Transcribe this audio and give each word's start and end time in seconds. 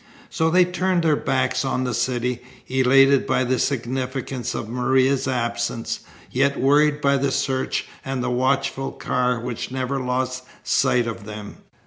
So 0.31 0.49
they 0.49 0.65
turned 0.65 1.03
their 1.03 1.15
backs 1.15 1.63
on 1.63 1.83
the 1.83 1.93
city, 1.93 2.41
elated 2.65 3.27
by 3.27 3.43
the 3.43 3.59
significance 3.59 4.55
of 4.55 4.67
Maria's 4.67 5.27
absence, 5.27 5.99
yet 6.31 6.59
worried 6.59 7.01
by 7.01 7.17
the 7.17 7.31
search 7.31 7.85
and 8.03 8.23
the 8.23 8.31
watchful 8.31 8.91
car 8.93 9.39
which 9.39 9.69
never 9.69 9.99
lost 9.99 10.45
sight 10.63 11.05
of 11.05 11.25
them. 11.25 11.57